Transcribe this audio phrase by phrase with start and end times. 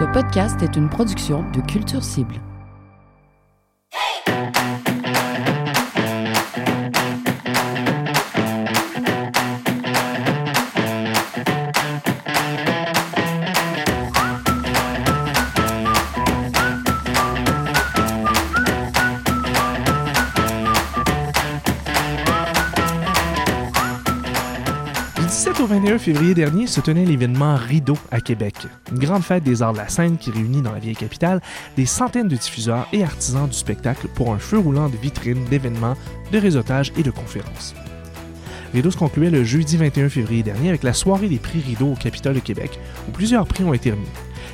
[0.00, 2.40] Ce podcast est une production de Culture Cible.
[25.90, 28.54] 21 février dernier se tenait l'événement Rideau à Québec,
[28.92, 31.40] une grande fête des arts de la scène qui réunit dans la vieille capitale
[31.76, 35.96] des centaines de diffuseurs et artisans du spectacle pour un feu roulant de vitrines, d'événements,
[36.30, 37.74] de réseautage et de conférences.
[38.72, 41.96] Rideau se concluait le jeudi 21 février dernier avec la soirée des prix Rideau au
[41.96, 42.78] Capitole de Québec,
[43.08, 44.06] où plusieurs prix ont été remis.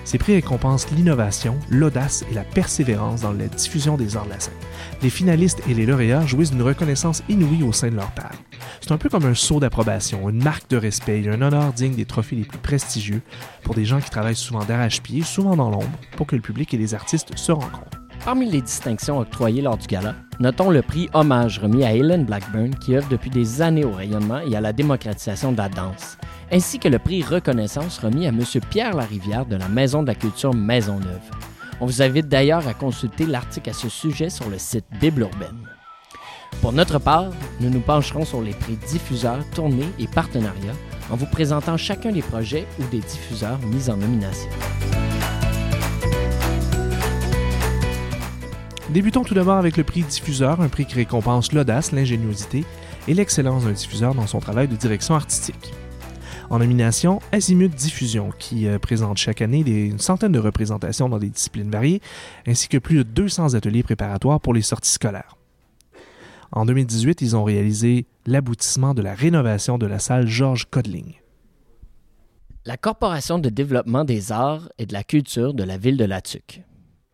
[0.06, 4.38] Ces prix récompensent l'innovation, l'audace et la persévérance dans la diffusion des arts de la
[4.38, 4.54] scène.
[5.02, 8.40] Les finalistes et les lauréats jouissent d'une reconnaissance inouïe au sein de leur pairs.
[8.80, 11.96] C'est un peu comme un saut d'approbation, une marque de respect et un honneur digne
[11.96, 13.20] des trophées les plus prestigieux
[13.64, 16.78] pour des gens qui travaillent souvent d'arrache-pied, souvent dans l'ombre, pour que le public et
[16.78, 18.05] les artistes se rencontrent.
[18.26, 22.74] Parmi les distinctions octroyées lors du gala, notons le prix Hommage remis à Helen Blackburn
[22.74, 26.18] qui œuvre depuis des années au rayonnement et à la démocratisation de la danse,
[26.50, 28.42] ainsi que le prix Reconnaissance remis à M.
[28.68, 31.30] Pierre Larivière de la Maison de la Culture Maisonneuve.
[31.80, 35.68] On vous invite d'ailleurs à consulter l'article à ce sujet sur le site Bible Urbaine.
[36.60, 40.74] Pour notre part, nous nous pencherons sur les prix diffuseurs, tournées et partenariats
[41.12, 44.48] en vous présentant chacun des projets ou des diffuseurs mis en nomination.
[48.90, 52.64] Débutons tout d'abord avec le prix diffuseur, un prix qui récompense l'audace, l'ingéniosité
[53.08, 55.74] et l'excellence d'un diffuseur dans son travail de direction artistique.
[56.50, 61.18] En nomination, Azimut Diffusion, qui euh, présente chaque année des, une centaine de représentations dans
[61.18, 62.00] des disciplines variées,
[62.46, 65.36] ainsi que plus de 200 ateliers préparatoires pour les sorties scolaires.
[66.52, 71.14] En 2018, ils ont réalisé l'aboutissement de la rénovation de la salle Georges Codling.
[72.64, 76.20] La Corporation de développement des arts et de la culture de la ville de La
[76.20, 76.62] Tuque.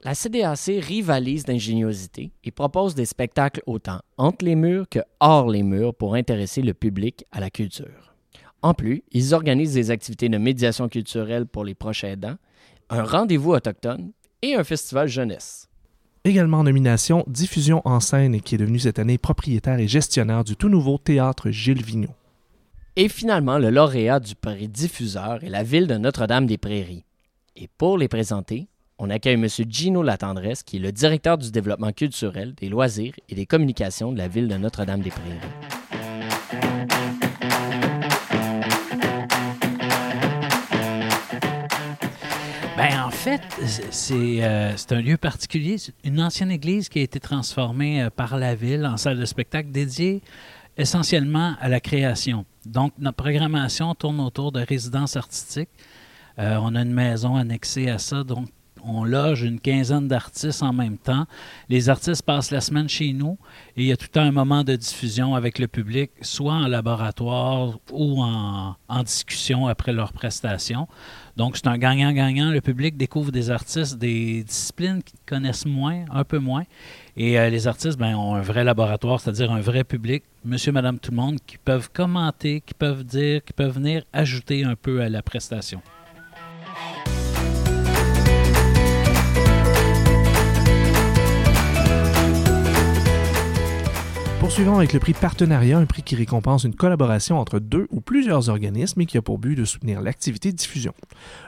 [0.05, 5.63] La CDAC rivalise d'ingéniosité et propose des spectacles autant entre les murs que hors les
[5.63, 8.13] murs pour intéresser le public à la culture.
[8.63, 12.35] En plus, ils organisent des activités de médiation culturelle pour les proches aidants,
[12.91, 14.11] un rendez-vous autochtone
[14.43, 15.69] et un festival jeunesse.
[16.25, 20.57] Également en nomination, Diffusion en scène, qui est devenu cette année propriétaire et gestionnaire du
[20.57, 22.15] tout nouveau théâtre Gilles Vigneault.
[22.97, 27.05] Et finalement, le lauréat du prix diffuseur est la ville de Notre-Dame-des-Prairies.
[27.55, 28.69] Et pour les présenter,
[29.05, 29.49] on accueille M.
[29.69, 34.19] Gino Latendresse, qui est le directeur du développement culturel, des loisirs et des communications de
[34.19, 35.41] la ville de Notre-Dame-des-Prairies.
[42.77, 43.43] Ben, en fait,
[43.91, 45.79] c'est euh, un lieu particulier.
[46.05, 49.73] Une ancienne église qui a été transformée euh, par la ville en salle de spectacle
[49.73, 50.23] dédiée
[50.77, 52.47] essentiellement à la création.
[52.67, 55.71] Donc, notre programmation tourne autour de résidences artistiques.
[56.39, 58.49] Euh, on a une maison annexée à ça, donc
[58.85, 61.27] on loge une quinzaine d'artistes en même temps.
[61.69, 63.39] Les artistes passent la semaine chez nous
[63.77, 67.79] et il y a tout un moment de diffusion avec le public, soit en laboratoire
[67.91, 70.89] ou en, en discussion après leur prestation.
[71.37, 72.51] Donc, c'est un gagnant-gagnant.
[72.51, 76.65] Le public découvre des artistes, des disciplines qu'ils connaissent moins, un peu moins.
[77.17, 80.99] Et euh, les artistes ben, ont un vrai laboratoire, c'est-à-dire un vrai public, monsieur, madame,
[80.99, 85.01] tout le monde, qui peuvent commenter, qui peuvent dire, qui peuvent venir ajouter un peu
[85.01, 85.81] à la prestation.
[94.43, 98.49] Poursuivons avec le prix Partenariat, un prix qui récompense une collaboration entre deux ou plusieurs
[98.49, 100.93] organismes et qui a pour but de soutenir l'activité de diffusion.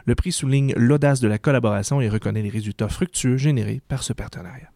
[0.07, 4.13] Le prix souligne l'audace de la collaboration et reconnaît les résultats fructueux générés par ce
[4.13, 4.71] partenariat.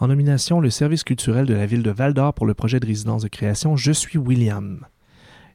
[0.00, 3.22] En nomination, le service culturel de la ville de Val-d'Or pour le projet de résidence
[3.22, 4.86] de création Je suis William.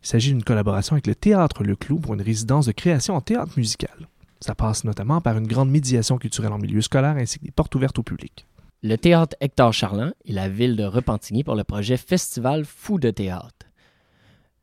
[0.03, 3.21] Il s'agit d'une collaboration avec le Théâtre Le Clou pour une résidence de création en
[3.21, 4.07] théâtre musical.
[4.39, 7.73] Ça passe notamment par une grande médiation culturelle en milieu scolaire ainsi que des portes
[7.73, 8.45] ouvertes au public.
[8.81, 13.11] Le théâtre Hector Charland et la ville de Repentigny pour le projet Festival Fou de
[13.11, 13.67] théâtre.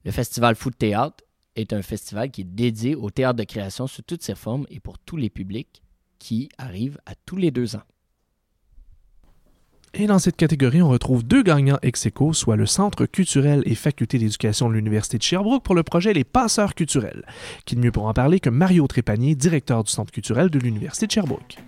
[0.06, 1.22] Le Festival Fou de théâtre
[1.54, 4.81] est un festival qui est dédié au théâtre de création sous toutes ses formes et
[4.81, 5.82] pour tous les publics
[6.19, 7.82] qui arrivent à tous les deux ans.
[9.93, 13.75] Et dans cette catégorie, on retrouve deux gagnants ex aequo, soit le Centre culturel et
[13.75, 17.26] faculté d'éducation de l'Université de Sherbrooke pour le projet Les Passeurs culturels.
[17.67, 21.06] Qui de mieux pour en parler que Mario Trépanier, directeur du Centre culturel de l'Université
[21.06, 21.58] de Sherbrooke?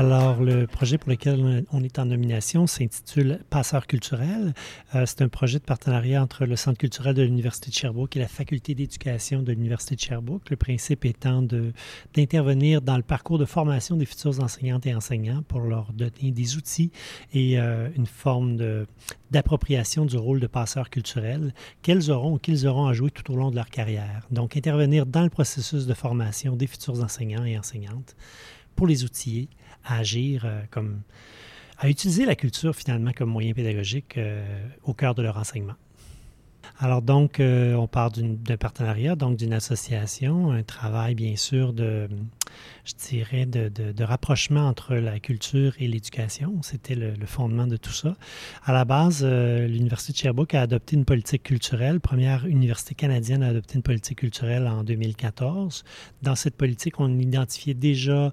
[0.00, 4.54] Alors, le projet pour lequel on est en nomination s'intitule Passeur culturel.
[4.94, 8.20] Euh, c'est un projet de partenariat entre le Centre culturel de l'Université de Sherbrooke et
[8.20, 10.48] la Faculté d'éducation de l'Université de Sherbrooke.
[10.48, 11.46] Le principe étant
[12.14, 16.56] d'intervenir dans le parcours de formation des futurs enseignantes et enseignants pour leur donner des
[16.56, 16.92] outils
[17.34, 18.56] et euh, une forme
[19.30, 21.52] d'appropriation du rôle de passeur culturel
[21.82, 24.26] qu'elles auront ou qu'ils auront à jouer tout au long de leur carrière.
[24.30, 28.16] Donc, intervenir dans le processus de formation des futurs enseignants et enseignantes
[28.76, 29.48] pour les outiller
[29.84, 31.02] à agir euh, comme
[31.78, 35.76] à utiliser la culture finalement comme moyen pédagogique euh, au cœur de leur enseignement.
[36.78, 42.08] Alors donc, euh, on part d'un partenariat, donc d'une association, un travail bien sûr de,
[42.84, 46.62] je de, rapprochement entre la culture et l'éducation.
[46.62, 48.16] C'était le, fondement de tout ça.
[48.64, 52.00] À la base, l'Université de Sherbrooke a adopté une politique culturelle.
[52.00, 55.84] Première université canadienne à adopter une politique culturelle en 2014.
[56.22, 58.32] Dans cette politique, on identifiait déjà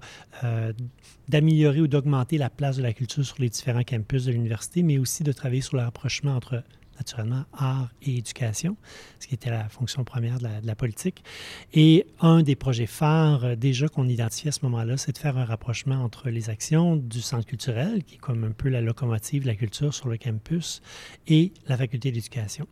[1.28, 4.98] d'améliorer ou d'augmenter la place de la culture sur les différents campus de l'université, mais
[4.98, 6.62] aussi de travailler sur le rapprochement entre
[6.98, 8.76] naturellement, art et éducation,
[9.20, 11.24] ce qui était la fonction première de la, politique.
[11.72, 15.38] Et un des projets phares euh, déjà qu'on identifiait à ce moment-là, c'est de faire
[15.38, 19.42] un rapprochement entre les actions du centre culturel, qui est comme un peu la locomotive
[19.42, 20.82] de la culture sur le campus,
[21.26, 22.66] et la faculté d'éducation.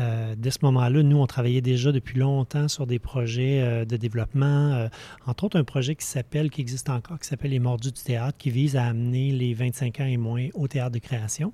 [0.00, 3.96] Euh, dès ce moment-là, nous, on travaillait déjà depuis longtemps sur des projets euh, de
[3.96, 4.88] développement, euh,
[5.26, 8.38] entre autres un projet qui s'appelle, qui existe encore, qui s'appelle Les Mordus du théâtre,
[8.38, 11.52] qui vise à amener les 25 ans et moins au théâtre de création.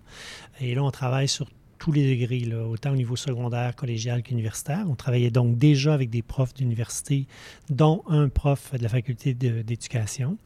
[0.61, 4.85] Et là, on travaille sur tous les degrés, autant au niveau secondaire, collégial qu'universitaire.
[4.89, 7.27] On travaillait donc déjà avec des profs d'université,
[7.71, 10.39] dont un prof de la faculté d'éducation,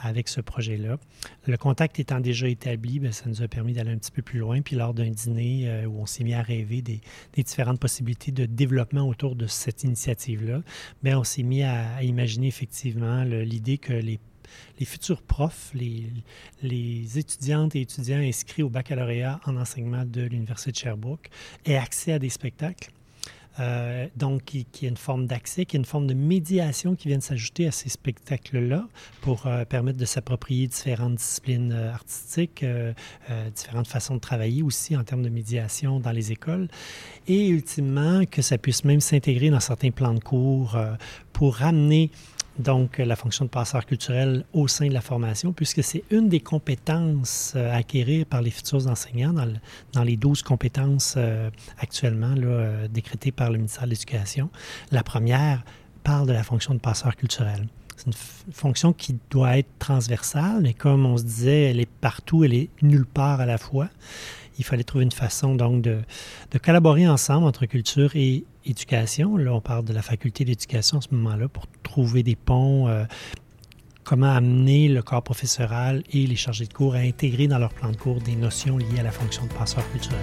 [0.00, 0.98] avec ce projet-là.
[1.46, 4.38] Le contact étant déjà établi, bien, ça nous a permis d'aller un petit peu plus
[4.38, 4.60] loin.
[4.60, 7.00] Puis lors d'un dîner euh, où on s'est mis à rêver des,
[7.36, 10.62] différentes possibilités de développement autour de cette initiative-là,
[11.02, 14.18] bien, on s'est mis à, à imaginer effectivement l'idée que les
[14.78, 20.76] les futurs profs, les, étudiantes et étudiants inscrits au baccalauréat en enseignement de l'Université de
[20.76, 21.30] Sherbrooke
[21.64, 22.90] aient accès à des spectacles.
[23.60, 27.08] Euh, donc, qui, qui a une forme d'accès, qui a une forme de médiation qui
[27.08, 28.86] vient s'ajouter à ces spectacles-là
[29.20, 32.64] pour euh, permettre de s'approprier différentes disciplines euh, artistiques,
[33.54, 36.68] différentes façons de travailler aussi en termes de médiation dans les écoles,
[37.26, 40.78] et ultimement que ça puisse même s'intégrer dans certains plans de cours
[41.32, 42.10] pour ramener
[42.58, 46.40] donc la fonction de passeur culturel au sein de la formation, puisque c'est une des
[46.40, 49.32] compétences à euh, acquérir par les futurs enseignants
[49.92, 54.50] dans, les 12 compétences euh, actuellement euh, décrétées par le ministère de l'Éducation.
[54.90, 55.64] La première
[56.02, 57.68] parle de la fonction de passeur culturel.
[57.96, 62.44] C'est une fonction qui doit être transversale, mais comme on se disait, elle est partout,
[62.44, 63.88] elle est nulle part à la fois.
[64.58, 66.02] Il fallait trouver une façon donc de,
[66.60, 69.36] collaborer ensemble entre culture et éducation.
[69.36, 73.04] Là, on parle de la faculté d'éducation en ce moment-là pour trouver des ponts, euh,
[74.02, 77.92] comment amener le corps professoral et les chargés de cours à intégrer dans leur plan
[77.92, 80.18] de cours des notions liées à la fonction de passeur culturel.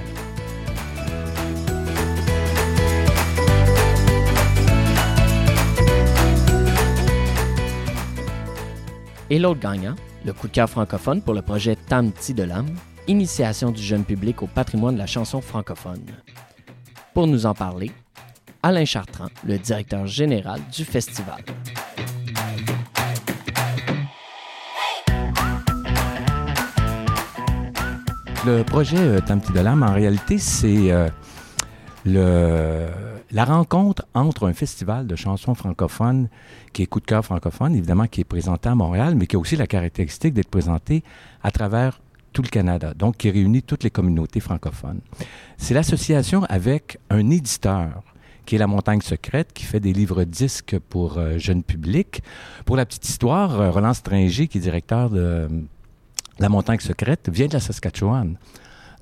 [9.30, 12.70] Et l'autre gagnant, le coup de cœur francophone pour le projet Tamti de l'âme,
[13.08, 16.06] initiation du jeune public au patrimoine de la chanson francophone.
[17.14, 17.92] Pour nous en parler,
[18.64, 21.44] Alain Chartrand, le directeur général du festival.
[28.46, 31.10] Le projet euh, Tamti de en réalité, c'est euh,
[33.32, 36.30] la rencontre entre un festival de chansons francophones
[36.72, 39.40] qui est Coup de cœur francophone, évidemment, qui est présenté à Montréal, mais qui a
[39.40, 41.04] aussi la caractéristique d'être présenté
[41.42, 42.02] à travers
[42.36, 45.00] tout le Canada, donc qui réunit toutes les communautés francophones.
[45.58, 48.04] C'est l'association avec un éditeur
[48.46, 52.22] qui est La Montagne Secrète, qui fait des livres-disques pour euh, jeunes publics.
[52.66, 55.48] Pour la petite histoire, euh, Roland Stringer, qui est directeur de euh,
[56.38, 58.36] La Montagne Secrète, vient de la Saskatchewan.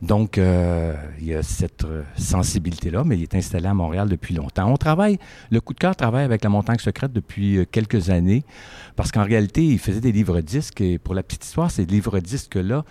[0.04, 1.86] Donc, il y a cette
[2.18, 4.70] sensibilité-là, mais il est installé à Montréal depuis longtemps.
[4.70, 5.18] On travaille,
[5.50, 8.44] le coup de cœur travaille avec la Montagne Secrète depuis quelques années,
[8.98, 12.84] parce qu'en réalité, il faisait des livres-disques, et pour la petite histoire, ces livres-disques-là,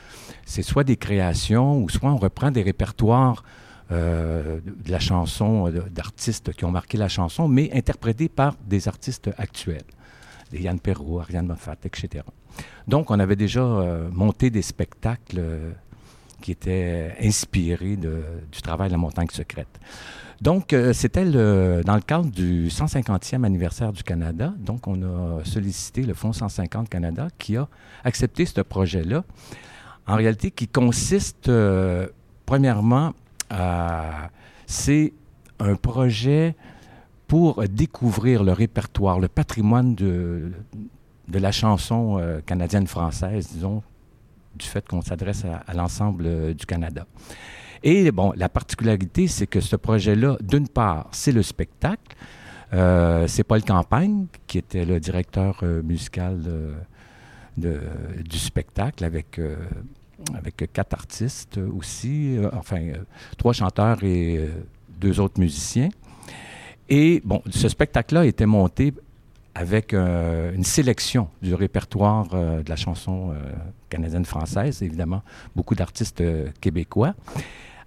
[0.47, 3.45] c'est soit des créations, ou soit on reprend des répertoires
[3.93, 8.89] euh, de la chanson, euh, d'artistes qui ont marqué la chanson, mais interprétés par des
[8.89, 9.85] artistes actuels.
[10.51, 12.25] Des Yann Perrault, Ariane Moffat, etc.
[12.89, 15.43] Donc, on avait déjà euh, monté des spectacles
[16.43, 19.81] qui étaient inspirés du travail de la montagne secrète.
[20.43, 24.53] Donc, c'était dans le cadre du 150e anniversaire du Canada.
[24.59, 27.69] Donc, on a sollicité le Fonds 150 Canada qui a
[28.05, 29.25] accepté ce projet-là.
[30.07, 31.49] En réalité, qui consiste,
[32.45, 33.15] premièrement,
[33.53, 34.11] euh,
[34.67, 35.13] c'est
[35.59, 36.55] un projet
[37.29, 40.53] pour découvrir le répertoire, le patrimoine de,
[41.29, 43.83] de la chanson euh, canadienne-française, disons,
[44.55, 47.07] du fait qu'on s'adresse à, l'ensemble euh, du Canada.
[47.83, 52.17] Et bon, la particularité, c'est que ce projet-là, d'une part, c'est le spectacle.
[52.73, 56.41] Euh, c'est Paul Campagne, qui était le directeur euh, musical
[57.57, 59.39] du spectacle, avec,
[60.35, 62.93] avec quatre artistes aussi, enfin,
[63.37, 64.49] trois chanteurs et
[64.99, 65.91] deux autres musiciens.
[66.89, 68.95] Et bon, ce spectacle-là été monté
[69.55, 73.35] avec euh, une sélection du répertoire euh, de la chanson euh,
[73.91, 75.23] canadienne-française, évidemment,
[75.55, 76.23] beaucoup d'artistes
[76.61, 77.15] québécois,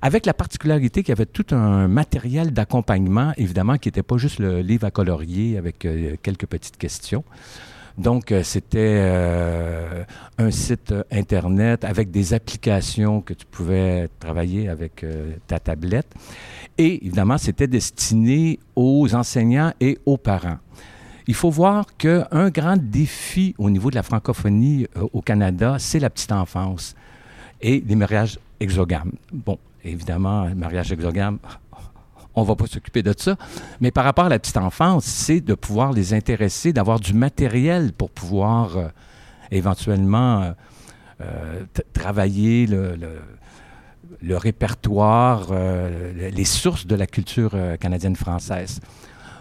[0.01, 4.39] avec la particularité qu'il y avait tout un matériel d'accompagnement, évidemment, qui n'était pas juste
[4.39, 5.79] le livre à colorier avec
[6.21, 7.23] quelques petites questions.
[7.97, 8.99] Donc, c'était
[10.37, 15.03] un site Internet avec des applications que tu pouvais travailler avec
[15.47, 16.13] ta tablette.
[16.77, 20.59] Et évidemment, c'était destiné aux enseignants et aux parents
[21.27, 25.99] il faut voir qu'un grand défi au niveau de la francophonie euh, au Canada, c'est
[25.99, 26.95] la petite enfance
[27.61, 29.11] et les mariages exogames.
[29.31, 31.39] Bon, évidemment, le mariage exogame,
[32.35, 33.37] on ne va pas s'occuper de ça,
[33.81, 37.93] mais par rapport à la petite enfance, c'est de pouvoir les intéresser, d'avoir du matériel
[37.93, 38.87] pour pouvoir euh,
[39.51, 40.53] éventuellement
[41.21, 41.63] euh,
[41.93, 42.97] travailler le,
[44.21, 45.47] le répertoire,
[46.13, 48.81] les sources de la culture canadienne-française.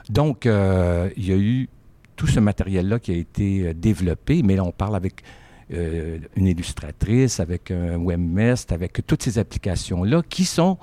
[0.09, 1.69] Donc, il y a eu
[2.17, 5.23] tout ce matériel-là qui a été euh, développé, mais là, on parle avec
[5.73, 10.79] euh, une illustratrice, avec un webmest, avec toutes ces applications-là qui sont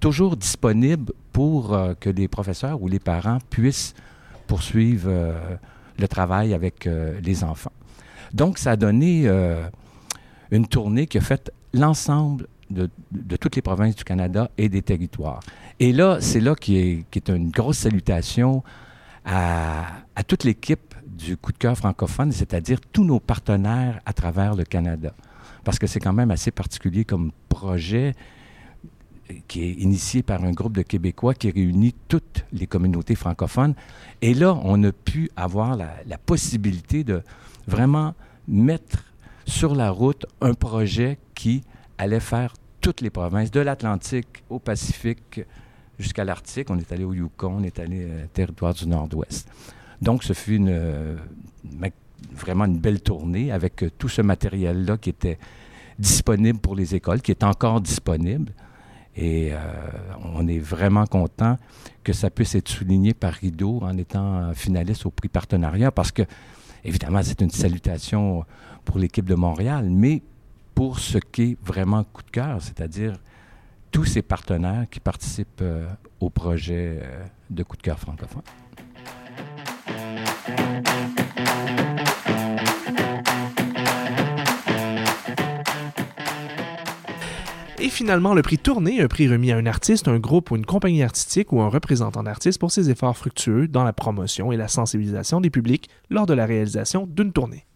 [0.00, 3.94] toujours disponibles pour euh, que les professeurs ou les parents puissent
[4.46, 5.10] poursuivre
[5.98, 6.86] le travail avec
[7.22, 7.72] les enfants.
[8.34, 9.26] Donc, ça a donné
[10.50, 12.88] une tournée qui a fait l'ensemble de,
[13.36, 15.40] toutes les provinces du Canada et des territoires.
[15.80, 18.62] Et là, c'est là qui est, une grosse salutation
[19.24, 24.64] à, toute l'équipe du coup de cœur francophone, c'est-à-dire tous nos partenaires à travers le
[24.64, 25.14] Canada.
[25.62, 28.14] Parce que c'est quand même assez particulier comme projet
[29.48, 33.74] qui est initié par un groupe de Québécois qui réunit toutes les communautés francophones.
[34.20, 37.22] Et là, on a pu avoir la possibilité de
[37.66, 38.14] vraiment
[38.46, 39.04] mettre
[39.46, 41.62] sur la route un projet qui
[41.98, 45.40] allait faire toutes les provinces, de l'Atlantique au Pacifique,
[45.98, 46.70] jusqu'à l'Arctique.
[46.70, 49.48] On est allé au Yukon, on est allé au territoire du Nord-Ouest.
[50.02, 51.16] Donc, ce fut euh,
[52.32, 55.38] vraiment une belle tournée avec euh, tout ce matériel-là qui était
[55.98, 58.52] disponible pour les écoles, qui est encore disponible.
[59.16, 59.58] Et euh,
[60.34, 61.56] on est vraiment content
[62.02, 66.22] que ça puisse être souligné par Rideau en étant finaliste au prix partenariat parce que,
[66.84, 68.44] évidemment, c'est une salutation
[68.84, 70.20] pour l'équipe de Montréal, mais
[70.74, 73.14] pour ce qui est vraiment coup de cœur, c'est-à-dire
[73.90, 75.86] tous ces partenaires qui participent euh,
[76.20, 78.42] au projet euh, de coup de cœur francophone.
[87.78, 90.64] Et finalement, le prix tourné, un prix remis à un artiste, un groupe ou une
[90.64, 94.68] compagnie artistique ou un représentant d'artiste pour ses efforts fructueux dans la promotion et la
[94.68, 97.66] sensibilisation des publics lors de la réalisation d'une tournée.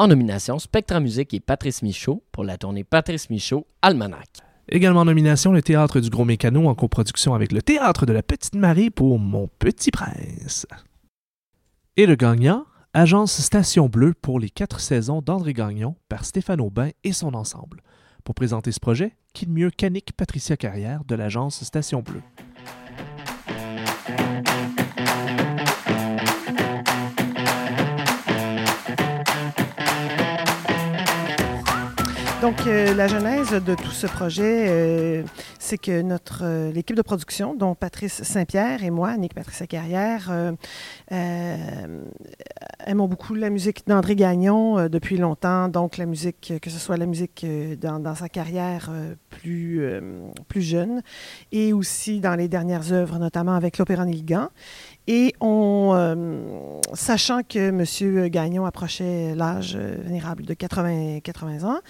[0.00, 4.30] En nomination, Spectra Musique et Patrice Michaud pour la tournée Patrice Michaud Almanac.
[4.70, 8.22] Également en nomination, le Théâtre du Gros Mécano en coproduction avec le Théâtre de la
[8.22, 10.66] Petite Marie pour Mon Petit Prince.
[11.98, 12.64] Et le gagnant,
[12.94, 17.82] Agence Station Bleue pour les quatre saisons d'André Gagnon par Stéphane Aubin et son ensemble.
[18.24, 22.22] Pour présenter ce projet, qui de mieux qu'Annick Patricia Carrière de l'agence Station Bleue?
[32.50, 35.22] Donc, euh, la genèse de tout ce projet, euh,
[35.60, 40.32] c'est que notre euh, l'équipe de production, dont Patrice Saint-Pierre et moi, Nick Patrice Carrière,
[41.08, 45.68] aimons beaucoup la musique d'André Gagnon depuis longtemps.
[45.68, 47.46] Donc, la musique, que ce soit la musique
[47.80, 48.90] dans, sa carrière
[49.28, 49.84] plus,
[50.48, 51.02] plus jeune
[51.52, 54.48] et aussi dans les dernières œuvres, notamment avec l'Opéra Nilgan.
[55.06, 55.92] Et on,
[56.94, 58.28] sachant que M.
[58.28, 61.80] Gagnon approchait l'âge vénérable de 80, 80 ans,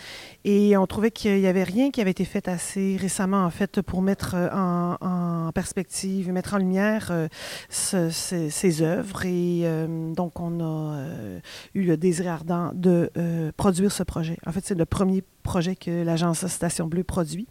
[0.44, 3.82] et on trouvait qu'il n'y avait rien qui avait été fait assez récemment, en fait,
[3.82, 7.28] pour mettre en, perspective, mettre en lumière euh,
[7.70, 9.24] ces, œuvres.
[9.24, 10.96] Et euh, donc, on a
[11.74, 13.10] eu le désir ardent de
[13.56, 14.36] produire ce projet.
[14.46, 17.48] En fait, c'est le premier projet que l'agence Station Bleue produit.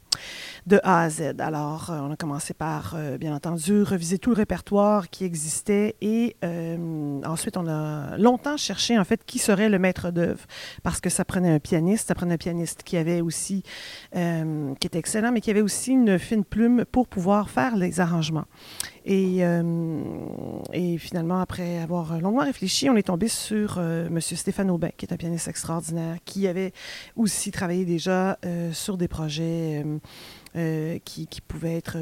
[0.70, 1.36] De A à Z.
[1.40, 6.36] Alors, on a commencé par, bien entendu, reviser tout le répertoire qui existait et
[7.26, 10.46] ensuite, on a longtemps cherché, en fait, qui serait le maître d'œuvre
[10.84, 13.64] parce que ça prenait un pianiste, ça prenait un pianiste qui avait aussi,
[14.14, 18.46] qui était excellent, mais qui avait aussi une fine plume pour pouvoir faire les arrangements.
[19.06, 20.02] Et, euh,
[21.00, 24.20] finalement, après avoir longuement réfléchi, on est tombé sur euh, M.
[24.22, 26.74] Stéphane Aubin, qui est un pianiste extraordinaire, qui avait
[27.16, 29.84] aussi travaillé déjà euh, sur des projets
[30.56, 31.98] euh, qui, pouvait être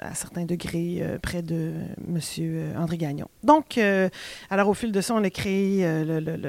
[0.00, 1.72] à certains degrés euh, près de
[2.08, 2.74] M.
[2.78, 3.26] André Gagnon.
[3.42, 4.08] Donc, euh,
[4.50, 5.84] alors au fil de ça, on a créé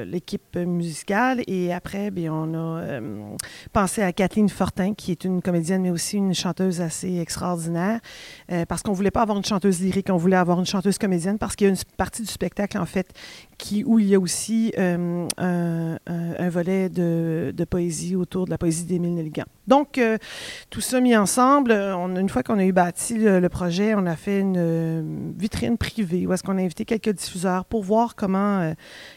[0.05, 2.99] l'équipe musicale et après, on a
[3.71, 7.99] pensé à Kathleen Fortin, qui est une comédienne, mais aussi une chanteuse assez extraordinaire,
[8.67, 11.37] parce qu'on ne voulait pas avoir une chanteuse lyrique, on voulait avoir une chanteuse comédienne,
[11.37, 13.11] parce qu'il y a une partie du spectacle, en fait,
[13.85, 19.15] où il y a aussi un, un, volet de, poésie autour de la poésie d'Émile
[19.15, 19.45] Nelligan.
[19.67, 19.99] Donc,
[20.69, 24.15] tout ça mis en ensemble, une fois qu'on a eu bâti le, projet, on a
[24.15, 25.01] fait une euh,
[25.37, 28.73] vitrine privée où est-ce qu'on a invité quelques diffuseurs pour voir comment, euh,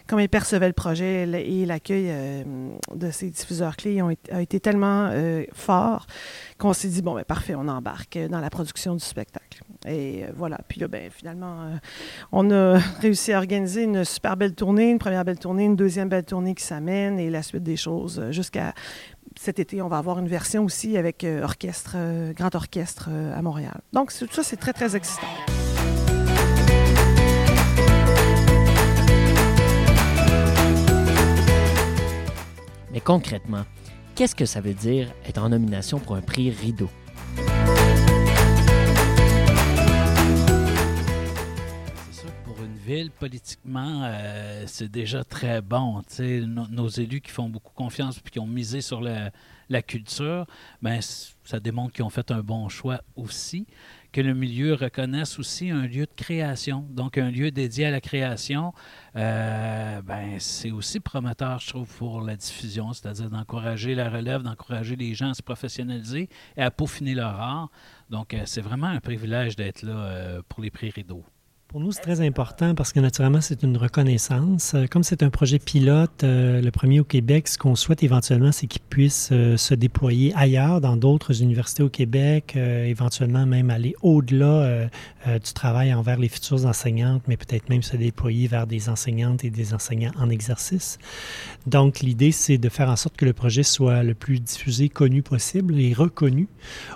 [0.06, 2.44] comment ils percevaient le projet et l'accueil euh,
[2.94, 5.10] de ces diffuseurs clés ont, a été tellement
[5.52, 6.06] fort
[6.58, 9.65] qu'on s'est dit, bon, ben, parfait, on embarque dans la production du spectacle.
[9.86, 10.58] Et voilà.
[10.68, 11.70] Puis là, ben, finalement,
[12.32, 16.08] on a réussi à organiser une super belle tournée, une première belle tournée, une deuxième
[16.08, 18.74] belle tournée qui s'amène et la suite des choses jusqu'à
[19.38, 23.36] cet été, on va avoir une version aussi avec euh, orchestre, euh, grand orchestre euh,
[23.36, 23.80] à Montréal.
[23.92, 25.26] Donc, tout ça, c'est très, très excitant.
[32.92, 33.64] Mais concrètement,
[34.14, 36.88] qu'est-ce que ça veut dire être en nomination pour un prix Rideau?
[42.86, 46.02] Ville, politiquement, euh, c'est déjà très bon.
[46.70, 50.46] nos élus qui font beaucoup confiance et qui ont misé sur la, culture,
[50.80, 53.66] ben, ça démontre qu'ils ont fait un bon choix aussi.
[54.12, 58.00] Que le milieu reconnaisse aussi un lieu de création, donc un lieu dédié à la
[58.00, 58.72] création,
[59.16, 64.94] euh, ben, c'est aussi prometteur, je trouve, pour la diffusion, c'est-à-dire d'encourager la relève, d'encourager
[64.94, 67.70] les gens à se professionnaliser et à peaufiner leur art.
[68.08, 71.24] Donc, euh, c'est vraiment un privilège d'être là pour les prix Rideau.
[71.68, 74.74] Pour nous, c'est très important parce que naturellement, c'est une reconnaissance.
[74.74, 78.52] Euh, comme c'est un projet pilote, euh, le premier au Québec, ce qu'on souhaite éventuellement,
[78.52, 83.94] c'est qu'il puisse euh, se déployer ailleurs, dans d'autres universités au Québec, éventuellement même aller
[84.00, 84.88] au-delà
[85.26, 89.50] du travail envers les futures enseignantes, mais peut-être même se déployer vers des enseignantes et
[89.50, 90.98] des enseignants en exercice.
[91.66, 95.22] Donc, l'idée, c'est de faire en sorte que le projet soit le plus diffusé, connu
[95.22, 96.48] possible et reconnu,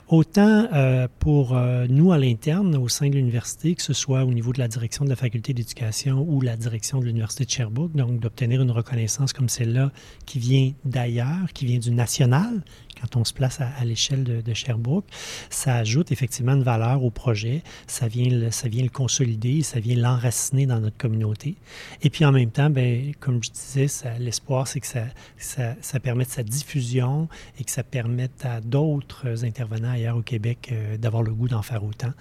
[0.08, 0.68] autant
[1.18, 1.58] pour
[1.88, 5.04] nous à l'interne, au sein de l'université, que ce soit au niveau de la direction
[5.04, 9.32] de la faculté d'éducation ou la direction de l'Université de Sherbrooke, donc d'obtenir une reconnaissance
[9.32, 9.90] comme celle-là
[10.26, 12.62] qui vient d'ailleurs, qui vient du national,
[13.00, 15.06] quand on se place à, l'échelle de, Sherbrooke,
[15.48, 19.80] ça ajoute effectivement une valeur au projet, ça vient le, ça vient le consolider, ça
[19.80, 21.56] vient l'enraciner dans notre communauté.
[22.02, 23.86] Et puis en même temps, ben, comme je disais,
[24.18, 25.04] l'espoir, c'est que ça,
[25.80, 30.96] ça, permette sa diffusion et que ça permette à d'autres intervenants ailleurs au Québec euh,
[30.96, 32.12] d'avoir le goût d'en faire autant,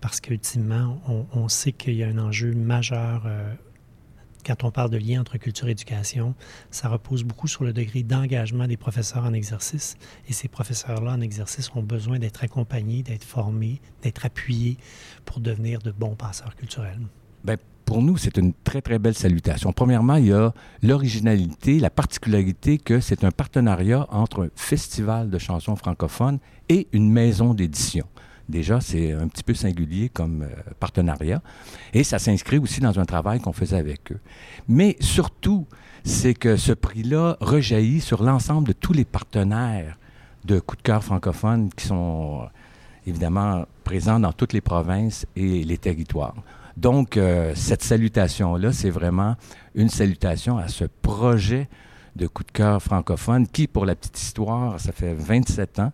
[0.00, 3.24] parce qu'ultimement, on, on, sait qu'il y a un enjeu majeur.
[3.26, 3.52] Euh,
[4.44, 6.34] quand on parle de lien entre culture et éducation,
[6.70, 9.96] ça repose beaucoup sur le degré d'engagement des professeurs en exercice.
[10.28, 14.76] Et ces professeurs-là en exercice ont besoin d'être accompagnés, d'être formés, d'être appuyés
[15.24, 17.00] pour devenir de bons passeurs culturels.
[17.42, 19.72] Bien, pour nous, c'est une très, très belle salutation.
[19.72, 20.52] Premièrement, il y a
[20.82, 27.10] l'originalité, la particularité que c'est un partenariat entre un festival de chansons francophones et une
[27.10, 28.06] maison d'édition.
[28.48, 31.42] Déjà, c'est un petit peu singulier comme euh, partenariat.
[31.92, 34.20] Et ça s'inscrit aussi dans un travail qu'on faisait avec eux.
[34.68, 35.66] Mais surtout,
[36.04, 39.98] c'est que ce prix-là rejaillit sur l'ensemble de tous les partenaires
[40.44, 42.46] de Coup de cœur francophone qui sont euh,
[43.06, 46.34] évidemment présents dans toutes les provinces et les territoires.
[46.76, 49.36] Donc, euh, cette salutation-là, c'est vraiment
[49.74, 51.68] une salutation à ce projet
[52.16, 55.92] de coup de cœur francophone qui, pour la petite histoire, ça fait 27 ans,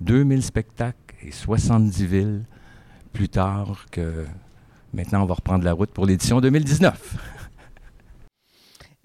[0.00, 2.42] 2000 spectacles, et 70 villes
[3.12, 4.24] plus tard que
[4.92, 7.33] maintenant on va reprendre la route pour l'édition 2019.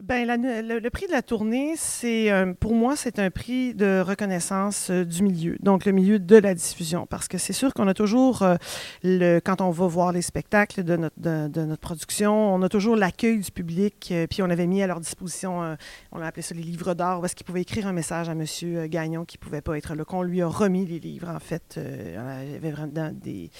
[0.09, 4.89] Ben, le, prix de la tournée, c'est euh, pour moi, c'est un prix de reconnaissance
[4.89, 7.93] euh, du milieu, donc le milieu de la diffusion, parce que c'est sûr qu'on a
[7.93, 8.55] toujours, euh,
[9.03, 12.95] le, quand on va voir les spectacles de notre, de, notre production, on a toujours
[12.95, 15.77] l'accueil du public, puis on avait mis à leur disposition,
[16.11, 18.45] on a appelé ça les livres d'or, est-ce qu'ils pouvaient écrire un message à M.
[18.87, 21.79] Gagnon qui ne pouvait pas être là, qu'on lui a remis les livres, en fait.
[21.79, 23.51] il avait vraiment des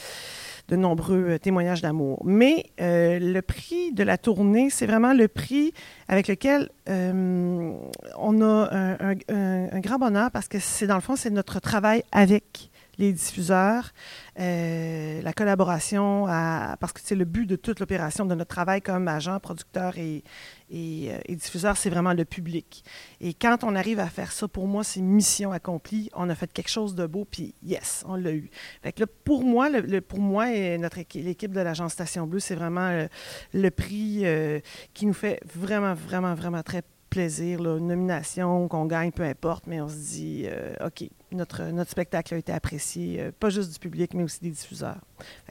[0.70, 2.22] de nombreux euh, témoignages d'amour.
[2.24, 5.74] Mais euh, le prix de la tournée, c'est vraiment le prix
[6.08, 7.74] avec lequel euh,
[8.18, 12.69] on a un, grand bonheur parce que c'est dans le fond, c'est notre travail avec
[13.00, 13.92] les diffuseurs,
[14.40, 19.08] euh, la collaboration, parce que c'est le but de toute l'opération de notre travail comme
[19.08, 20.24] agent, producteur et,
[20.70, 22.84] et, euh, et diffuseur, c'est vraiment le public.
[23.22, 26.10] Et quand on arrive à faire ça, pour moi, c'est mission accomplie.
[26.14, 28.52] On a fait quelque chose de beau, puis yes, on l'a eu.
[28.84, 29.70] Fait là, pour moi,
[30.08, 33.08] pour moi et notre équi- l'équipe de l'agence Station Bleue, c'est vraiment
[33.54, 34.60] le prix euh,
[34.94, 37.60] qui nous fait vraiment, vraiment, vraiment très plaisir.
[37.60, 42.34] Une nomination, qu'on gagne, peu importe, mais on se dit, euh, OK, notre, notre spectacle
[42.34, 45.00] a été apprécié, euh, pas juste du public, mais aussi des diffuseurs.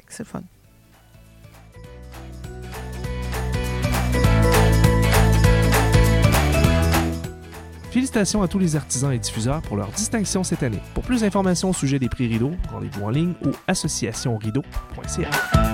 [0.09, 0.42] C'est fun.
[7.90, 10.81] Félicitations à tous les artisans et diffuseurs pour leur distinction cette année.
[10.94, 15.67] Pour plus d'informations au sujet des prix Rideau, rendez-vous en ligne ou associationrideau.ca.